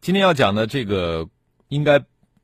[0.00, 1.28] 今天要讲的这个
[1.68, 2.02] 应该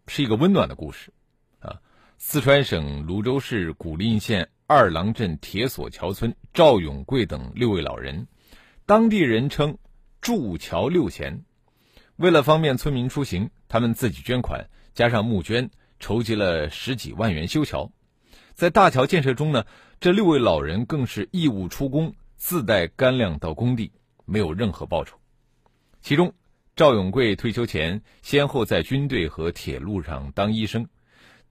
[0.09, 1.13] 是一个温暖的故事
[1.61, 1.81] 啊！
[2.19, 8.27] 四川省泸州市古蔺县二郎镇铁索桥村赵永贵等六位老人，
[8.87, 9.79] 当地人称
[10.21, 11.45] “筑桥六贤”。
[12.17, 17.91] 为了方便村民出行，他们自己捐款，加上募捐，筹集了十几万元修桥。
[18.53, 19.65] 在大桥建设中呢，
[20.01, 23.93] 这六位老人更是义务出工，自带干粮到工地，
[24.27, 25.17] 没有任何报酬。
[26.03, 26.35] 其中，
[26.77, 30.89] 赵永贵退休前先后在军队和铁路上当医生，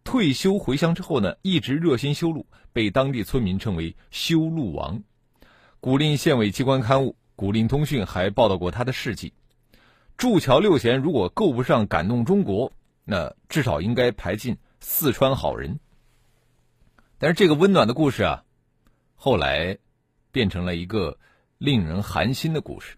[0.03, 5.02] 退休回乡之后呢，一直热心修路，被当地村民称为“修路王”。
[5.80, 9.31] 古蔺县委机关刊物《古蔺通讯》还报道过他的事迹。
[10.17, 12.73] 筑桥六贤如果够不上感动中国，
[13.05, 15.80] 那至少应该排进四川好人。
[17.17, 18.43] 但是这个温暖的故事啊，
[19.15, 19.77] 后来
[20.33, 21.17] 变成了一个
[21.58, 22.97] 令人寒心的故事。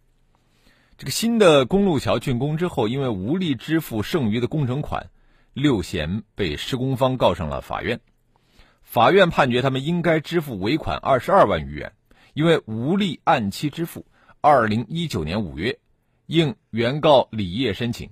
[0.98, 5.10] 这个新的公路桥竣工之后，因为无力支付剩余的工程款，
[5.52, 8.00] 六贤被施工方告上了法院。
[8.82, 11.92] 法院判决他们应该支付尾款二十二万余元，
[12.34, 14.06] 因为无力按期支付。
[14.40, 15.80] 二零一九年五月，
[16.28, 18.12] 应原告李业申请，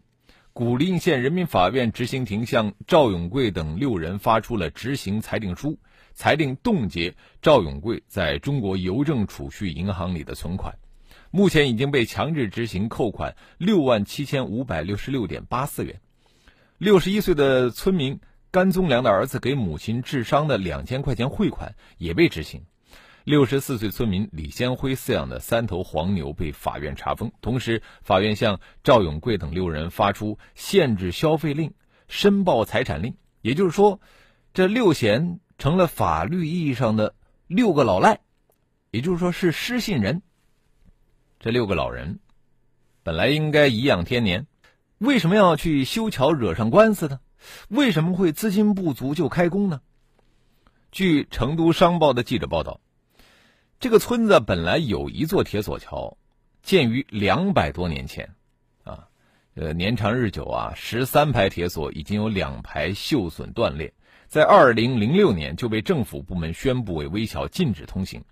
[0.51, 5.79] 古蔺县人民法院执行庭向赵永贵等六人发出了执行裁定书，
[6.15, 10.75] 裁定冻结赵永贵在中国邮政储蓄银行里的存款。
[11.35, 15.99] 目前已经被强制执行扣款六万七千五百六十六点八四元。
[16.77, 18.19] 六十一岁的村民
[18.51, 22.65] 甘宗良的儿子给母亲治伤的两千块钱汇款也被执行。
[23.23, 27.31] 六十四岁村民李先辉饲养的三头黄牛被法院查封。
[27.41, 31.73] 同时，法院向赵永贵等六人发出限制消费令、
[32.07, 33.15] 申报财产令。
[33.41, 33.99] 也就是说，
[34.53, 37.15] 这六贤成了法律意义上的
[37.47, 38.19] 六个老赖，
[38.91, 40.21] 也就是说是失信人。
[41.43, 42.19] 这六个老人
[43.03, 44.47] 本来应该颐养天年，
[44.97, 47.19] 为什么要去修桥惹上官司呢？
[47.67, 49.81] 为什么会资金不足就开工呢？
[50.89, 52.79] 据成都商报的记者报道，
[53.81, 56.17] 这个村子本来有一座铁索桥，
[56.61, 58.33] 建于两百多年前，
[58.85, 59.09] 啊，
[59.55, 63.93] 呃，年长日久啊，十三排铁索已经有两排锈损断裂，
[64.29, 68.23] 在二零零六年就被政府部门宣布为危桥，禁止通行。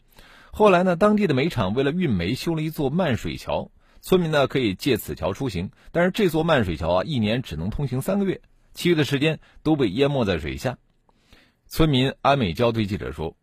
[0.54, 5.72] 后来呢，当地的煤厂为了运煤修了一座漫水桥，村民呢可以借此桥出行。
[5.92, 8.42] 但是这座漫水桥啊，一年只能通行三个月，
[8.74, 10.78] 其余的时间都被淹没在水下。
[11.68, 13.38] 村民安美娇对记者说：“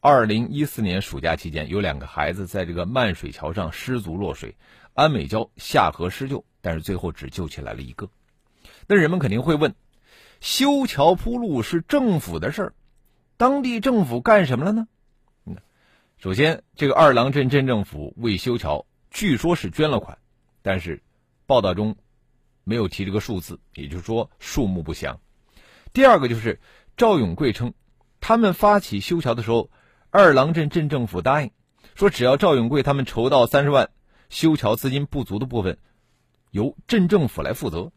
[0.00, 4.56] 二零一四年暑假期间，有两个孩子在这个漫水桥上失足落水，
[4.94, 8.08] 安美娇下河施救，但是最后只救起来了一个。”
[8.88, 9.74] 那人们肯定会问：
[10.40, 12.74] 修桥铺路是政府的事儿，
[13.36, 14.88] 当地政府干什么了呢？
[16.18, 20.16] 首先，这个二郎镇镇政府为修桥，据说是捐了款，
[20.62, 21.02] 但是
[21.44, 21.96] 报道中
[22.64, 25.20] 没有提这个数字，也就是说数目不详。
[25.92, 26.60] 第二个就是
[26.96, 27.74] 赵永贵称，
[28.20, 29.70] 他们发起修桥的时候，
[30.08, 31.50] 二郎镇镇政府答应
[31.94, 33.90] 说，只要赵永贵他们筹到三十万，
[34.30, 35.76] 修桥资金不足的部分
[36.52, 37.92] 由镇政府来负责。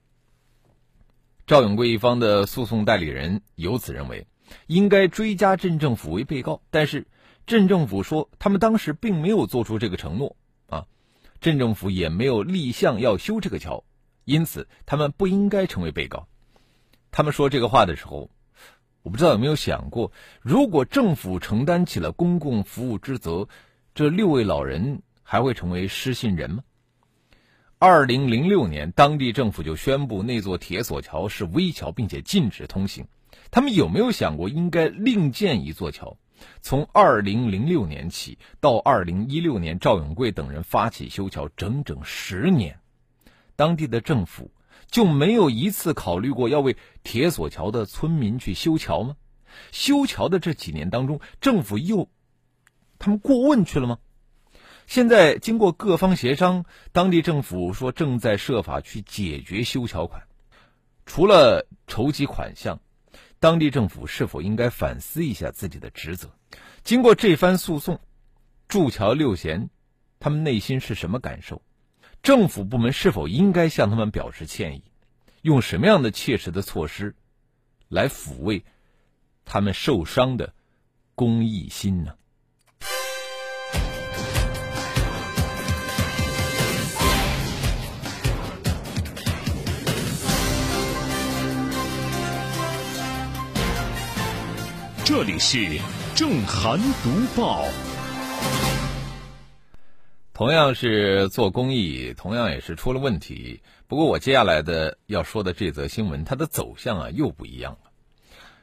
[1.46, 4.28] 赵永贵一方的诉讼代理人由此认为，
[4.66, 7.08] 应该追加镇政府为被告，但是。
[7.48, 10.36] 镇政府说，他们当时并没有做出这个承诺，
[10.68, 10.86] 啊，
[11.40, 13.86] 镇政府也没有立项要修这个桥，
[14.26, 16.28] 因此他们不应该成为被告。
[17.10, 18.30] 他们说这个话的时候，
[19.02, 23.48] 我不知道有没有想过，如果政府承担起了公共服务之责，
[23.96, 26.64] 这六位老人还会成为失信人吗？
[27.80, 33.08] 二零零六年，当地政府就宣布那座铁索桥是危桥，并且禁止通行。
[33.52, 36.18] 他们有没有想过应该另建一座桥？
[36.62, 42.80] 从二零零六年起到二零一六年，赵永贵等人发起修桥，整整十年，
[43.56, 44.52] 当地的政府
[44.90, 49.16] 就没有一次考虑过要为铁索桥的村民去修桥吗？
[49.72, 52.10] 修桥的这几年当中，政府又
[53.00, 53.98] 他们过问去了吗？
[54.86, 60.24] 现在经过各方协商，当地政府说正在设法去解决修桥款，
[61.06, 62.80] 除了筹集款项。
[63.40, 66.32] 当地政府是否应该反思一下自己的职责？
[66.84, 68.00] 经过这番诉讼，
[68.68, 69.70] 祝桥六贤，
[70.20, 71.62] 他们内心是什么感受？
[72.24, 74.84] 政府部门是否应该向他们表示歉意？
[75.44, 77.16] 用什么样的切实的措施
[77.88, 78.66] 来抚慰
[79.46, 80.54] 他们受伤的
[81.14, 82.16] 公益心呢？
[95.08, 95.80] 这里是
[96.16, 97.64] 正涵读报。
[100.34, 103.62] 同样是做公益，同样也是出了问题。
[103.88, 107.90] 不过我接下来的要说的这则新闻，它的走向啊又不一样了。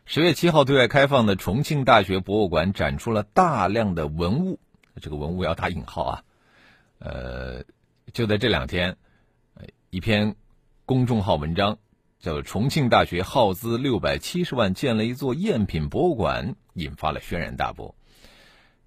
[0.05, 4.61] 十月七号对外开放的重庆大学博物馆展出了大量的文物，
[5.00, 6.23] 这个文物要打引号啊。
[6.99, 7.64] 呃，
[8.12, 8.99] 就在这两天，
[9.88, 10.37] 一篇
[10.85, 11.79] 公众号文章。
[12.25, 17.94] 叫重庆大学耗资六百七十万建了一座赝品博物馆，引发了轩然大波。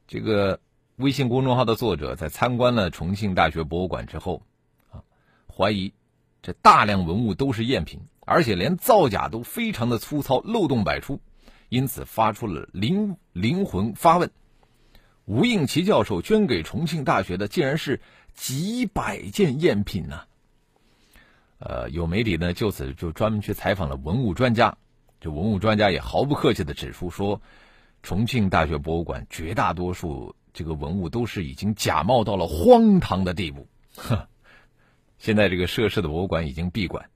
[0.08, 0.60] 这个
[0.96, 4.42] 微信公众号的作者在参观了重庆大学博物馆之后，
[4.90, 5.06] 啊，
[5.56, 5.94] 怀疑
[6.42, 11.22] 这大量文物都是赝品，而且连造假都非常的粗糙，漏洞百出，
[11.70, 14.32] 因此发出了灵灵魂发问：
[15.26, 18.02] 吴应奇教授捐给重庆大学的竟然是
[18.34, 20.24] 几百件赝品呢？
[21.60, 24.78] 呃，有媒体呢就此就专门去采访了文物专家，
[25.20, 27.42] 这文物专家也毫不客气的指出说，
[28.04, 33.68] 重庆大学博物馆绝大多数这个文物都是已经假冒到了荒唐的地步。
[33.96, 34.28] 呵，
[35.18, 37.10] 现在这个涉事的博物馆已经闭馆，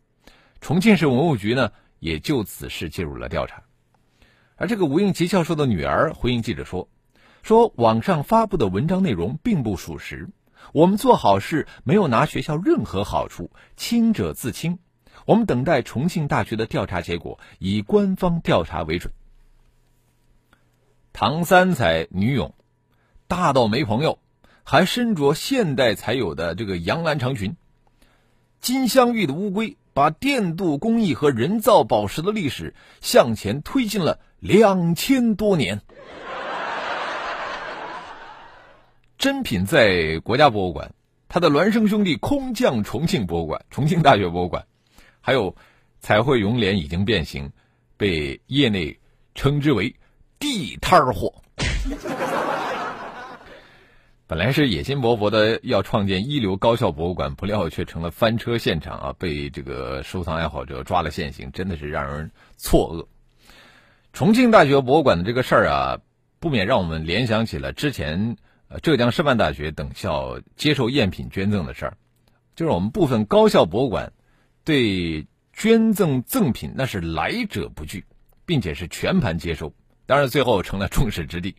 [0.59, 3.63] 重庆市文物局呢也就此事介入了调查。
[4.55, 6.89] 而这个吴应奇教授的女儿回应记者说，
[7.43, 10.29] 说网上发布的文章内容并不属实。
[10.73, 14.79] 我们做好事没有拿学校任何好处，清者自清。
[15.25, 19.13] 我们等待重庆大学的调查结果，以官方调查为准。
[21.13, 22.53] 唐三彩女泳，
[23.27, 24.19] 大到没朋友，
[24.63, 27.55] 还身着现代才有的这个洋蓝长裙。
[28.61, 35.81] 金镶玉的乌龟，把电镀工艺和人造宝石的历史向前推进了两千多年。
[39.21, 40.95] 珍品在国家博物馆，
[41.29, 44.65] 他的孪生兄弟空降重庆博物馆、重庆大学博物馆，
[45.19, 45.55] 还有
[45.99, 47.51] 彩绘永脸已经变形，
[47.97, 48.99] 被业内
[49.35, 49.95] 称之为
[50.39, 51.35] 地摊货。
[54.25, 59.15] 本来是野心勃勃的要创建一流高校博物馆，不料却成了翻车现场啊！
[59.19, 63.05] 被这个收藏爱好者抓了现行，真的是让人错愕。
[64.13, 65.99] 重庆大学博物馆的这个事儿啊，
[66.39, 68.35] 不免让我们联想起了之前。
[68.79, 71.97] 浙江师范大学等校接受赝品捐赠的事儿，
[72.55, 74.13] 就是我们部分高校博物馆
[74.63, 78.05] 对捐赠赠品那是来者不拒，
[78.45, 79.73] 并且是全盘接收，
[80.05, 81.53] 当然最后成了众矢之的。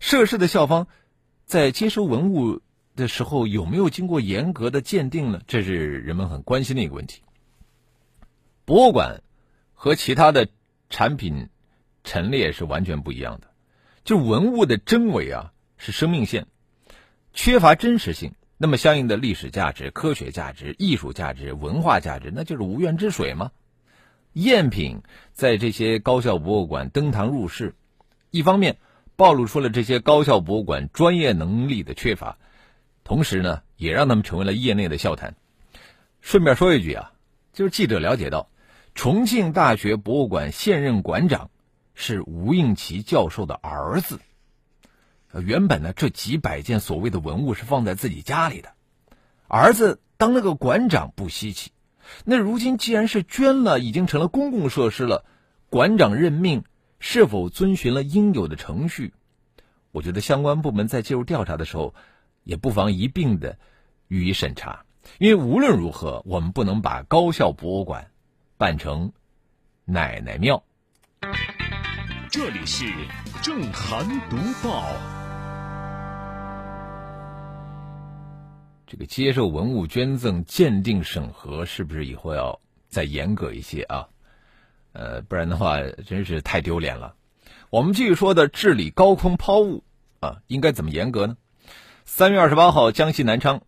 [0.00, 0.86] 涉事的校方
[1.46, 2.60] 在接收文物
[2.94, 5.40] 的时候有没有经过严格的鉴定呢？
[5.46, 7.22] 这是人们很关心的一个问题。
[8.66, 9.22] 博物馆
[9.72, 10.48] 和其他的
[10.90, 11.48] 产品
[12.04, 13.48] 陈列是完全不一样的，
[14.04, 15.52] 就文物的真伪啊。
[15.78, 16.46] 是生命线，
[17.32, 23.52] 缺乏真实性，那么相应的历史价值、科学价值、艺术价值、文化价值，那就是无源之水吗？
[24.34, 25.02] 赝品
[25.32, 27.74] 在这些高校博物馆登堂入室，
[28.30, 28.76] 一方面
[29.16, 32.38] 暴露出了这些高校博物馆专业能力的缺乏，
[33.04, 35.34] 同时呢，也让他们成为了业内的笑谈。
[36.20, 37.12] 顺便说一句啊，
[37.52, 38.50] 就是记者了解到，
[38.94, 41.50] 重庆大学博物馆现任馆长
[41.94, 44.20] 是吴应奇教授的儿子。
[45.32, 48.72] 原本呢，这几百件所谓的文物是放在自己家里的，
[49.46, 51.70] 儿子当那个馆长不稀奇，
[52.24, 55.26] 那如今既然是捐了，已经成了公共设施了，
[55.68, 56.64] 馆长任命
[56.98, 59.12] 是否遵循了应有的程序？
[59.92, 61.94] 我觉得相关部门在介入调查的时候，
[62.42, 63.58] 也不妨一并的
[64.08, 64.84] 予以审查，
[65.18, 68.10] 因为无论如何，我们不能把高校博物馆
[68.56, 69.12] 办成
[69.84, 70.64] 奶奶庙。
[72.30, 72.84] 这里是
[73.42, 75.17] 正涵读报。
[78.90, 84.08] 这个接受文物捐赠鉴定审核是不是以后要再严格一些啊？
[84.94, 87.14] 呃，不然的话真是太丢脸了。
[87.68, 89.84] 我们继续说的治理高空抛物
[90.20, 91.36] 啊，应该怎么严格呢？
[92.06, 93.60] 三月二十八号，江西南昌，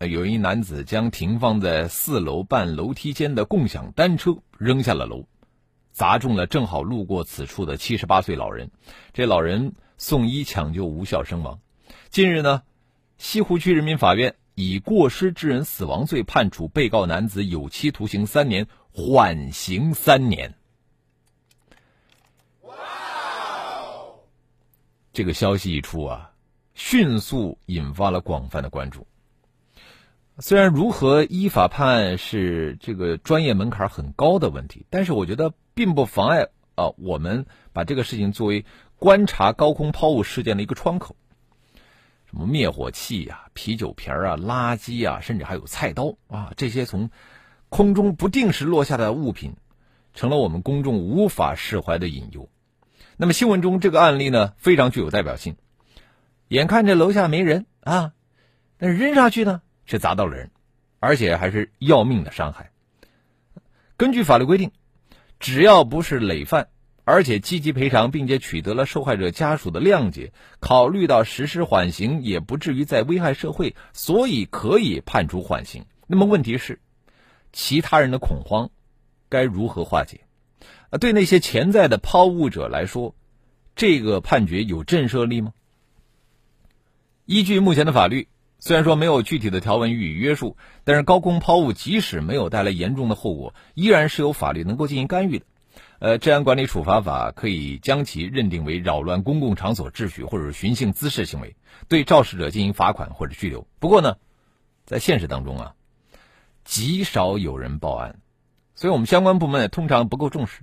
[0.00, 5.26] 有一男子将停放在四楼半楼梯间的共享单车扔下了楼，
[5.92, 8.70] 砸中了正好路过此处的七十八岁老人。
[9.12, 11.60] 这老人送医抢救无效身亡。
[12.08, 12.62] 近日呢，
[13.18, 14.34] 西湖区人民法院。
[14.54, 20.54] 以过失致人死亡罪判处被告男子有期徒刑三年，缓刑三年。
[22.62, 22.74] 哇！
[25.12, 26.32] 这个消息一出啊，
[26.74, 29.06] 迅速引发了广泛的关注。
[30.38, 38.64] 虽然如何依法判案是这个专业门槛很高的问题，但是我觉得并不妨碍啊我们把这个事情作为
[38.96, 41.16] 观察高空抛物事件的一个窗口。
[42.32, 47.10] 什么灭火器呀、啤酒瓶啊、垃圾啊，甚至还有菜刀啊，这些从
[47.68, 49.54] 空中不定时落下的物品，
[50.14, 52.48] 成了我们公众无法释怀的隐忧。
[53.18, 55.56] 那么新闻中这个案例呢，非常具有代表性。
[56.48, 58.14] 眼看着楼下没人啊，
[58.78, 60.50] 但是扔下去呢，却砸到了人，
[61.00, 62.72] 而且还是要命的伤害。
[63.98, 64.72] 根据法律规定，
[65.38, 66.68] 只要不是累犯，
[67.04, 75.84] 而且积极赔偿，并且取得了受害者家属的谅解，考虑到实施缓刑也不至于再危害社会，所以可以判处缓刑。
[76.06, 76.80] 那么问题是，
[77.52, 78.70] 其他人的恐慌
[79.28, 80.20] 该如何化解？
[80.90, 83.14] 啊，对那些潜在的抛物者来说，
[83.74, 85.52] 这个判决有震慑力吗？
[87.24, 88.28] 依据目前的法律，
[88.58, 95.46] 虽然说没有具体的条文予以约束，但是高空抛物即使没有带来严重的后果，依然是有法律能够进行干预的。
[95.98, 101.56] 呃，治安管理处罚法可以将其认定为扰乱公共场所秩序或者寻衅滋事行为，
[101.88, 103.66] 对肇事者进行罚款或者拘留。
[103.78, 104.16] 不过呢，
[104.84, 105.74] 在现实当中啊，
[106.64, 108.20] 极少有人报案，
[108.74, 110.62] 所以我们相关部门通常不够重视，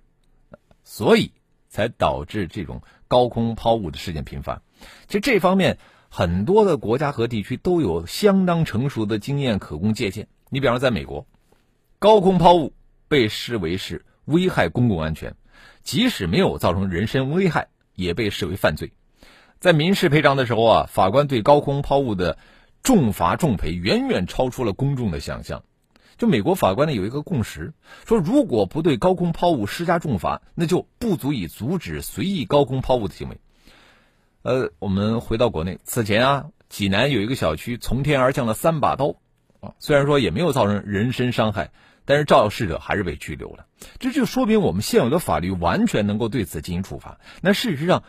[0.84, 1.32] 所以
[1.70, 4.62] 才导致这种高空抛物的事件频发。
[5.08, 5.78] 其实这方面。
[6.12, 10.28] 很多的国家和地区都有相当成熟的经验可供借鉴。
[10.50, 11.28] 你比方说，在美国，
[12.00, 12.74] 高空抛物
[13.08, 15.36] 被视为是危害公共安全，
[15.84, 18.94] 即使没有造成人身危害，也被视为犯罪。
[19.60, 22.38] 在民事赔偿的时候啊，法官对高空抛物的
[22.84, 25.64] 重罚重赔远远超出了公众的想象。
[26.18, 27.74] 就美国法官呢有一个共识，
[28.06, 33.38] 说如果不对高空抛物施加重罚，那就不足以阻止随意高空抛物的行为。
[34.42, 39.16] 呃，我们回到国内，此前啊，济南有一个小区从天而降了三把刀，
[39.60, 41.72] 啊，虽然说也没有造成人身伤害，
[42.10, 43.68] 但是肇事者还是被拘留了。
[44.00, 47.20] 这就说明我们现有的法律完全能够对此进行处罚。
[47.40, 48.02] 那事实上，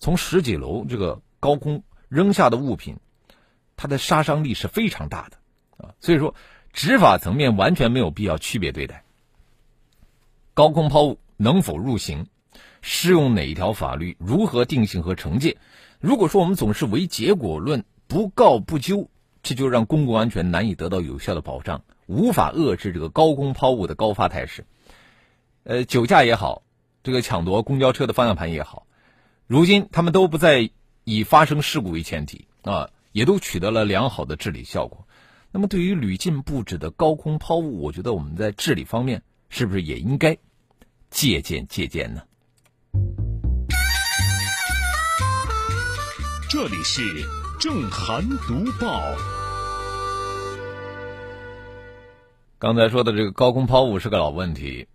[0.00, 2.96] 从十几楼这个高空扔下的物品，
[3.76, 5.36] 它的杀伤力是非常大的，
[5.86, 6.34] 啊，所以说
[6.72, 9.04] 执法层面完全没有必要区别对待。
[10.52, 12.26] 高空抛物能否入刑？
[12.82, 14.16] 适用哪一条法律？
[14.18, 15.58] 如何定性和惩戒？
[16.00, 19.08] 如果说我们总是唯结果论，不告不究，
[19.44, 24.64] 这就让公共安全难以得到有效的保障，无法遏制这个高空抛物的高发态势。
[25.64, 26.62] 呃，酒驾也好，
[27.02, 28.86] 这个抢夺公交车的方向盘也好，
[29.46, 30.70] 如今他们都不再
[31.04, 35.06] 以发生事故为前提啊，也都取得了良好的治理效果。
[35.50, 40.38] 那么，对于屡禁不止的高空抛物，我觉得我们在治理方面是不是也应该
[41.10, 42.22] 借鉴借鉴呢？
[46.50, 47.02] 这里是
[47.60, 49.37] 正涵读报。
[52.60, 54.88] 刚才说的这个高空抛物是个老问题，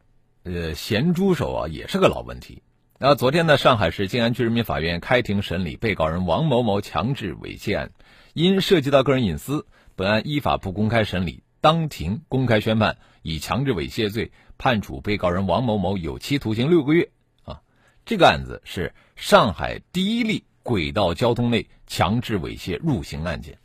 [0.44, 2.62] 呃，咸猪手啊也是个老问题。
[3.00, 7.92] 那昨天呢，上海市静安区人民法院开庭审理被告人王某某强制猥亵案，
[8.34, 9.66] 因涉及到个人隐私，
[9.96, 17.12] 本案依法不公开审理，当庭公开宣判，以强制猥亵罪判处被告人王某某有期徒刑六个月。
[17.46, 17.62] 啊，
[18.04, 20.44] 这个案子是上海第一例。
[20.66, 23.58] 轨道交通内强制猥亵入刑案件，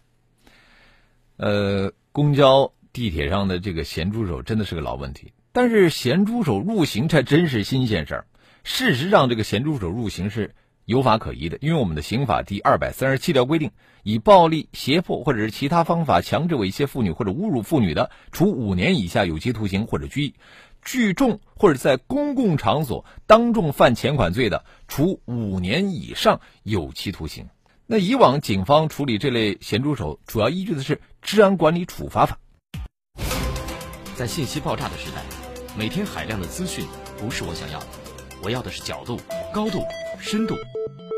[1.37, 5.33] 呃，公交、地铁上的这个咸猪手真的是个老问题。
[5.53, 8.27] 但是咸猪手入刑才真是新鲜事儿。
[8.65, 10.55] 事实上，这个咸猪手入刑是
[10.85, 13.71] 有法可依的，因为我们的刑法第二百三十七条规定，
[14.03, 20.35] 以暴力、胁迫或者是其他方法强制猥亵妇女或者侮辱妇女的，处五年以下有期徒刑或者拘役。
[20.81, 27.49] 聚众或者在公共场所当众犯前款罪的，处五年以上有期徒刑。
[27.87, 32.37] 那以往警方处理这类咸猪手，主要依据的是《治安管理处罚法》。
[34.19, 35.23] 在信息爆炸的时代，
[35.79, 36.85] 每天海量的资讯
[37.17, 37.87] 不是我想要的，
[38.43, 39.21] 我要的是角度、
[39.55, 39.79] 高度、
[40.19, 40.57] 深度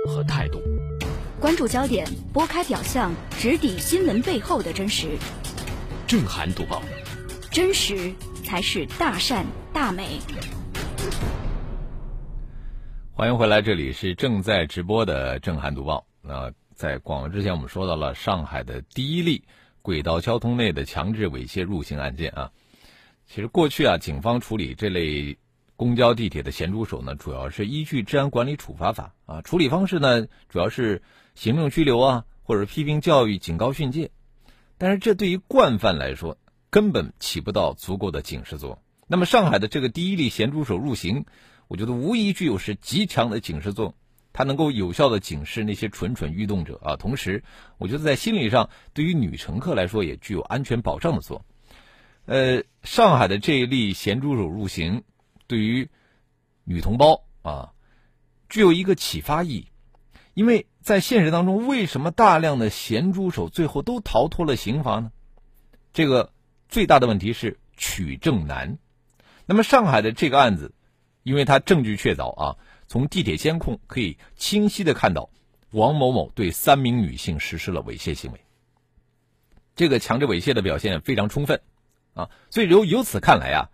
[0.06, 0.60] 和态度。
[1.40, 5.16] 关注焦点，拨开表象，直抵新闻背后的真实。
[6.06, 6.82] 震撼读报，
[7.50, 8.12] 真实。
[8.44, 10.18] 才是大善大美。
[13.14, 15.98] 欢迎回来，这里是正在直播的《震撼读报》。
[16.20, 19.44] 那在广告之前，我们说到了上海的第一例
[19.80, 22.50] 轨道交通内的强制猥亵入刑案件啊。
[23.32, 25.38] 其实过去啊，警方处理这类
[25.76, 31.00] 公交、地铁的咸猪手呢，主要是依据《治安管理处罚法》啊，处理方式呢，主要是
[31.36, 34.10] 行政拘留啊，或者批评教育、警告训诫。
[34.78, 36.38] 但是这对于惯犯来说，
[36.70, 38.78] 根本起不到足够的警示作用。
[39.06, 41.24] 那么，上海的这个第一例咸猪手入刑，
[41.68, 43.94] 我觉得无疑具有是极强的警示作用。
[44.32, 46.96] 它能够有效的警示那些蠢蠢欲动者啊。
[46.96, 47.44] 同时，
[47.78, 51.44] 我觉得在心理上，对于女乘客来说也具有安全保障的作用。
[52.26, 55.02] 呃，上海的这一例咸猪手入刑，
[55.46, 55.88] 对于
[56.64, 57.72] 女同胞啊，
[58.48, 59.66] 具有一个启发意义。
[60.34, 65.12] 因为在现实当中，为什么大量的咸猪手最后都逃脱了刑罚呢？
[65.92, 66.32] 这个
[66.68, 68.78] 最大的问题是取证难。
[69.44, 70.72] 那么上海的这个案子，
[71.22, 72.56] 因为它证据确凿啊，
[72.86, 75.28] 从地铁监控可以清晰的看到
[75.72, 78.40] 王某某对三名女性实施了猥亵行为。
[79.74, 81.60] 这个强制猥亵的表现非常充分
[82.14, 83.70] 啊，所以由由此看来啊，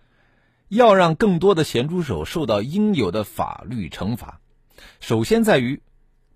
[0.69, 4.41] 要让更多的咸猪手受到应有的法律惩罚，
[5.01, 5.83] 首先在于。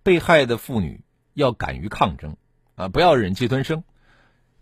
[0.02, 1.04] 被害的妇女
[1.35, 2.38] 要敢于抗争，
[2.75, 3.85] 啊，不要忍气吞声。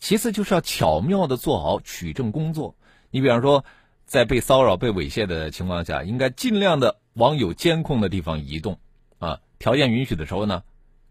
[0.00, 2.74] 其次就是要巧妙的做好取证工作。
[3.12, 3.64] 你比方说，
[4.04, 8.80] 在被骚扰、被猥亵的情况下，应该尽量的往有监控的地方移动，
[9.20, 10.64] 啊，条件允许的时候呢，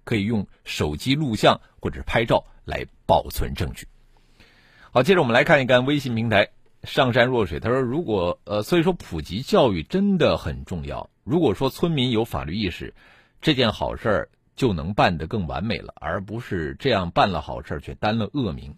[0.03, 3.88] 可以用手机录像或者拍照来保存证据。
[4.98, 6.50] 好，接着我们来看一看微信平台
[6.82, 11.12] 上善若水，他说：“如果呃，所以说普及教育真的很重要。
[11.24, 12.96] 如果说村民有法律意识。”
[13.39, 18.75] 这件好事儿就能办得更完美了，而不是这样办了好事却担了恶名。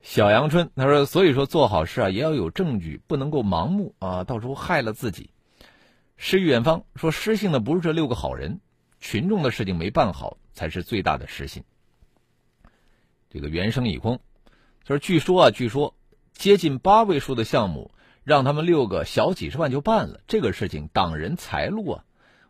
[0.00, 5.28] 小阳春他说：“所以说做好事啊，也要有证据，不能够盲目啊，到时候害了自己。”
[6.16, 8.60] 诗与远方说：“失信的不是这六个好人，
[9.00, 11.62] 群众的事情没办好才是最大的失信。”
[13.28, 14.20] 这个原声已空
[14.88, 15.94] 他说：“据说啊，据说
[16.32, 17.90] 接近八位数的项目，
[18.24, 22.04] 让他们六个小几十万就办了，这个事情挡人财路啊。”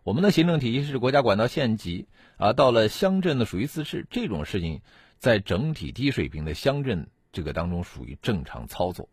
[0.05, 4.83] 我们的行政体系是国家管到县级啊，到了乡镇的属于自治，这种事情
[5.19, 9.09] 在整体低水平的乡镇这个当中属于正常操作。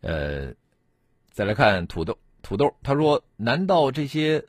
[0.00, 0.54] 呃，
[1.32, 4.44] 再来看土豆，土豆他说：“难道这些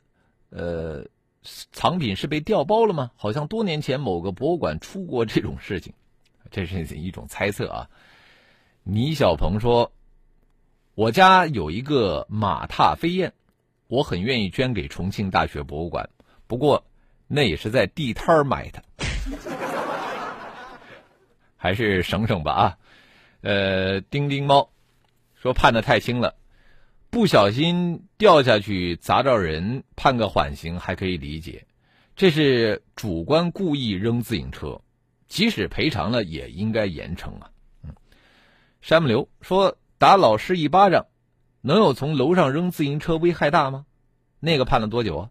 [0.50, 1.06] 呃
[1.42, 3.10] 藏品是被调包了吗？
[3.16, 5.92] 好像多年前某个博物馆出过这种事情，
[6.50, 7.88] 这是一种猜测啊。”
[8.84, 9.92] 倪小鹏说
[10.94, 13.32] ：“我家有一个马踏飞燕。”
[13.88, 16.10] 我很愿意捐给重庆大学博物馆，
[16.48, 16.84] 不过
[17.28, 18.82] 那也是在地摊买的，
[21.56, 22.78] 还是省省吧啊。
[23.42, 24.68] 呃，丁丁猫
[25.36, 26.34] 说判的太轻了，
[27.10, 31.64] 不小心掉下去砸着人，判个缓刑还可以理解，
[32.16, 34.80] 这是主观故意扔自行车，
[35.28, 37.50] 即使赔偿了也应该严惩啊。
[37.82, 37.94] 嗯，
[38.80, 41.06] 山木流说打老师一巴掌。
[41.62, 43.86] 能有从楼上扔自行车危害大吗？
[44.38, 45.30] 那个判了多久啊？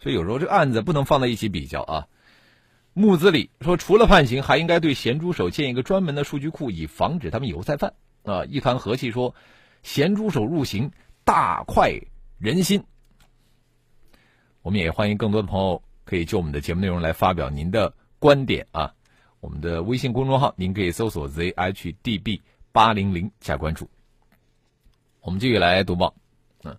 [0.00, 2.08] 所以有时候这案子不能放在一起比较啊。
[2.94, 8.44] 木子李说，除了判刑，还应该对咸猪手建一个专门的数据库，以防止他们以后再犯啊。
[8.46, 9.36] 一团和气说，
[9.84, 10.90] 咸猪手入刑
[11.22, 11.92] 大快
[12.38, 12.82] 人心。
[14.62, 18.94] 我们也欢迎更多的朋友可以就我们的节目内容来发表您的观点啊。
[19.40, 22.40] 我们的微信公众号您可以搜索 zhdb
[22.72, 23.86] 八零零加关注。
[25.20, 26.14] 我们继续来读报，
[26.62, 26.74] 嗯，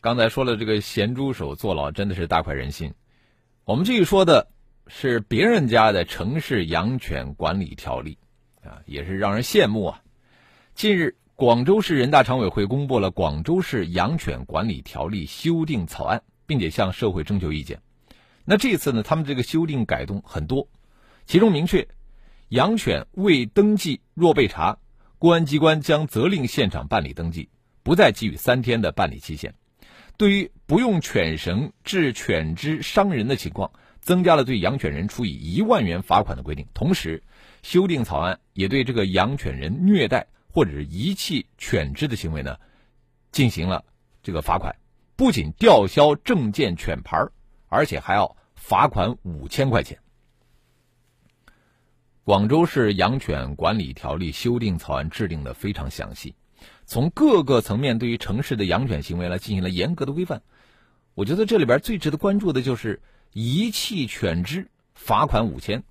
[0.00, 2.94] 刚才说了这个咸猪手坐牢真的是大快人心。
[3.66, 4.48] 我们继续说的
[4.86, 8.16] 是别人家的城市养犬管理条例，
[8.64, 10.02] 啊，也是让人羡慕啊。
[10.74, 17.82] 近日，广州市人大常委会公布了《广州市养犬管理条例》修订草案，并且向社会征求意见。
[18.50, 20.68] 那这次呢，他们这个修订改动很多，
[21.24, 21.86] 其中明确，
[22.48, 24.76] 养犬未登记若被查，
[25.20, 27.48] 公安机关将责令现场办理登记。
[27.84, 29.54] 不再给予三天的办理期限。
[30.16, 36.66] 对于不用犬绳致犬只伤人的情况，增加了对养犬人处以一万元罚款的规定。
[36.74, 37.22] 同时，
[37.62, 42.56] 修订草案也对这个养犬人虐待或者是遗弃犬只的行为呢，
[43.30, 43.84] 进行了
[44.24, 44.74] 这个罚款。
[45.14, 47.16] 不仅吊销证件犬牌，
[47.68, 49.98] 而且还要罚款五千块钱。
[52.24, 56.34] 广州市养犬管理条例修订草案制定的非常详细。
[56.84, 60.42] 从各个层面对于城市的养犬行为呢进行了严格的规范，
[61.14, 65.82] 我觉得这里边最值得关注的就是遗弃犬只罚款五千，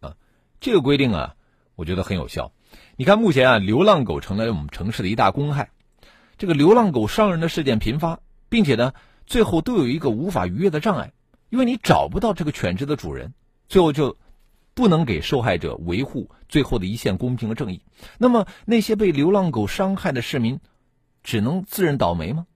[0.00, 0.16] 啊，
[0.60, 1.36] 这个规定啊，
[1.76, 2.52] 我觉得很有效。
[2.96, 5.70] 你看，目前啊，流浪狗成了我们城市的一大公害，
[6.36, 8.92] 这个流浪狗伤人的事件频发，并且呢，
[9.24, 11.12] 最后都有一个无法逾越的障碍，
[11.50, 13.34] 因为你找不到这个犬只的主人，
[13.68, 14.16] 最后就。
[14.74, 17.82] 不能给受害者维护最后的一线公平和正义，
[18.16, 20.60] 那么那些被流浪狗伤害的市民，
[21.24, 22.46] 只能自认倒霉吗？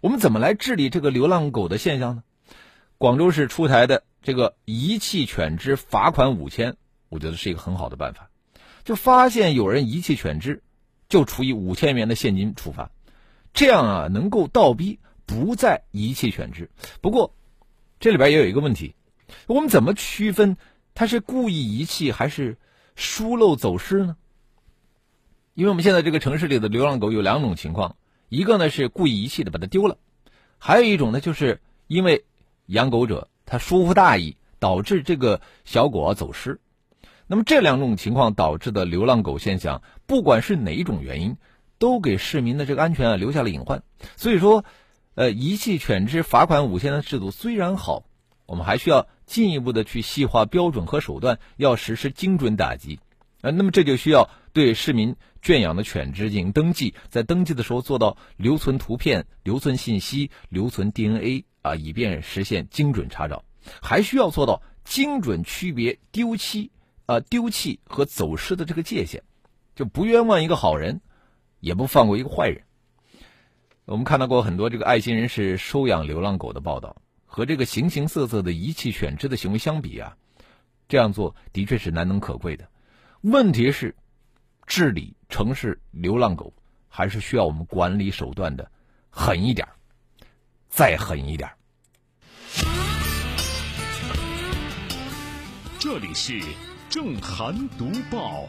[0.00, 2.22] 我们怎么来治理这个流浪狗的现象呢？
[2.96, 6.78] 广州市出台的这个遗弃犬只罚款五千，
[7.10, 8.30] 我觉得是一个很好的办法。
[8.82, 10.62] 就发现有人遗弃犬只，
[11.10, 12.90] 就处以五千元的现金处罚，
[13.52, 16.70] 这样啊，能够倒逼不再遗弃犬只。
[17.02, 17.34] 不过，
[18.00, 18.94] 这里边也有一个问题，
[19.48, 20.56] 我们怎么区分
[20.94, 22.56] 它是故意遗弃还是
[22.94, 24.16] 疏漏走失呢？
[25.54, 27.96] 因为我们现在这个城市里的流浪狗有两种情况，
[28.28, 29.98] 一个呢是故意遗弃的把它丢了，
[30.58, 32.24] 还有一种呢就是因为
[32.66, 36.60] 养狗者他疏忽大意，导致这个小狗走失。
[37.26, 41.36] 那么这两种情况导致的流浪狗现象，不管是哪一种原因，
[41.78, 43.82] 都给市民的这个安全啊留下了隐患。
[44.16, 44.64] 所以说。
[45.18, 48.04] 呃，遗弃犬只罚款五千的制度虽然好，
[48.46, 53.00] 我们还需要进一步的去细化标准和手段，要实施精准打击。
[53.40, 63.44] 呃，那么这就需要对市民圈养的犬只进行登记，在登记的时候做到留存图片、留存信息、留存 DNA 啊，以便实现精准查找。
[63.82, 66.70] 还需要做到精准区别丢弃
[67.06, 69.24] 啊、丢弃和走失的这个界限，
[69.74, 71.00] 就不冤枉一个好人，
[71.58, 72.62] 也不放过一个坏人。
[73.88, 80.14] 我们看到过很多这个爱心人士收养流浪狗的报道，和这个形形色色的遗弃犬只的行为相比啊，
[80.88, 82.68] 这样做的确是难能可贵的。
[83.22, 83.96] 问题是，
[84.66, 86.52] 治理城市流浪狗
[86.86, 88.70] 还是需要我们管理手段的
[89.08, 89.66] 狠一点，
[90.68, 91.48] 再狠一点。
[95.78, 96.38] 这里是
[96.90, 98.46] 正涵读报。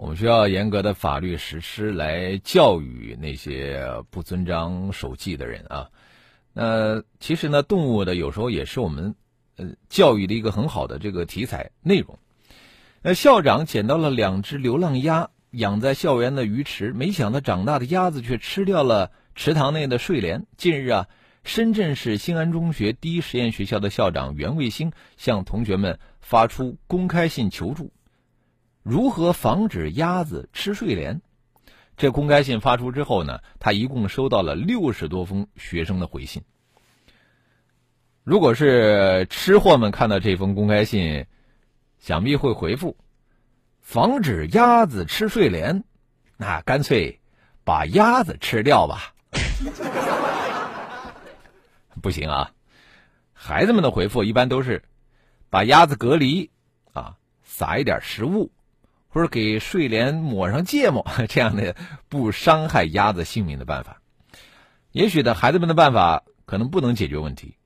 [0.00, 5.90] 我们需要严格的法律实施来教育那些不遵章守纪的人啊。
[6.54, 9.14] 那其实呢，动物的有时候也是我们
[9.56, 12.18] 呃教育的一个很好的这个题材内容。
[13.02, 20.46] 呃，校长捡到了两只流浪鸭，养在校园的鱼池，没想到长大的鸭子却吃掉了池塘内的睡莲。
[20.56, 21.08] 近日啊，
[21.44, 27.92] 深圳市新安中学第一实验学校的校长袁卫星向同学们发出公开信求助。
[28.90, 31.22] 如何防止鸭子吃睡莲？
[31.96, 36.42] 这公开信发出之后呢，他一共收到了六十多封学生的回信。
[38.24, 41.24] 如果是吃货们看到这封公开信，
[42.00, 42.96] 想必会回复：
[43.80, 45.84] 防止鸭子吃睡莲，
[46.36, 47.20] 那干脆
[47.62, 49.14] 把鸭子吃掉吧。
[52.02, 52.50] 不行啊，
[53.32, 54.82] 孩子们的回复一般都是
[55.48, 56.50] 把鸭子隔离
[56.92, 58.50] 啊，撒一点食物。
[59.10, 61.76] 或者给睡莲抹上芥末， 这样的
[62.08, 64.00] 不伤害鸭子性命的办法，
[64.92, 67.56] 也许呢，孩子们的办法可能不能解决问题，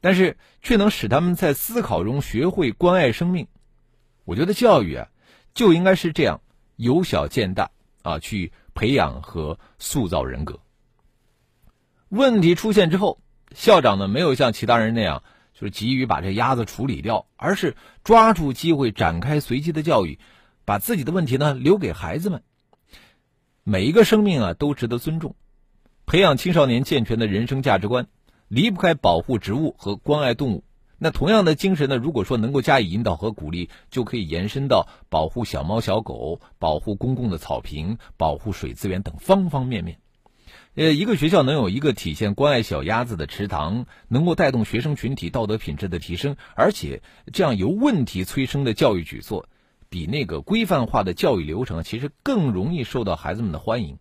[0.00, 3.46] 但是却能使他们在思考中学会关爱生命。
[4.24, 5.08] 我觉得教育啊，
[5.54, 6.40] 就应该是这样，
[6.76, 7.70] 由小见大
[8.02, 10.60] 啊，去培养和塑造人格。
[12.08, 13.20] 问题出现之后，
[13.54, 15.22] 校长呢没有像其他人那样，
[15.54, 20.18] 就是急于把这鸭子处理掉，而是抓住机会展开随机的教育。
[20.64, 22.42] 把自己的问题呢留给孩子们。
[23.64, 25.36] 每一个生命啊都值得尊重，
[26.06, 28.08] 培养青少年健全的人生价值观，
[28.48, 30.64] 离不开保护植物和关爱动物。
[30.98, 39.98] 那同样的精神呢，如果说能够加以引导和鼓励，就可以延伸到保护小猫小狗、保护公共的草坪、保护水资源等方方面面。
[40.74, 49.48] 呃，一个学校能有一个体现关爱小鸭子的池塘，能够带动学生群体道德品质的提升，而且这样由问题催生的教育举措。
[49.92, 53.98] 比那个规范化的教育流程，其实更容易受到孩子们的欢迎。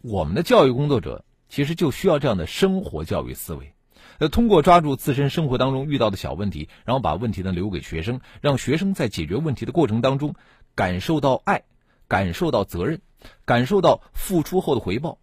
[0.00, 3.74] 我们的教育工作者其实就需要这样的生活教育思维，
[4.18, 10.36] 呃，通过抓住自身生活当中遇到的小问题，然后把问题呢留给学生，让学生在解决问题的过程当中
[10.76, 11.64] 感受到爱，
[12.06, 13.00] 感受到责任，
[13.44, 15.18] 感受到付出后的回报，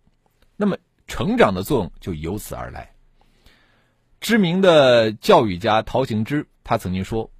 [0.57, 0.77] 那么
[1.07, 2.91] 成长的作用就由此而来。
[4.19, 7.31] 知名的教育家陶行知他曾经说：“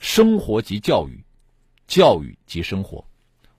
[0.00, 1.22] 生活即教育。”
[1.90, 3.04] 教育及生活，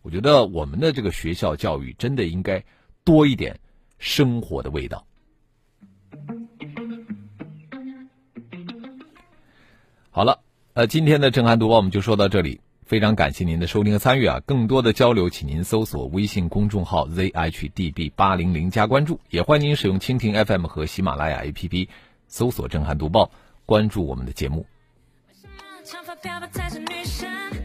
[0.01, 2.63] 我觉得我们的这个学校教育真的应该
[3.03, 3.59] 多一点
[3.99, 5.05] 生活的味道。
[10.09, 10.39] 好了，
[10.75, 14.39] 呃，今天的震撼读报我们就说到这里，非常感谢您的收听和参与啊！
[14.45, 21.89] 更多的交流，请您搜索微信公众号 zhdb 八零零加关注，也欢迎您使用蜻蜓 FM 和喜马拉雅 APP
[22.29, 23.29] 搜索震撼读报，
[23.65, 24.65] 关注我们的节目。
[25.83, 27.60] 说了算，简单的话多，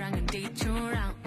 [0.00, 1.19] 让人抵触，让。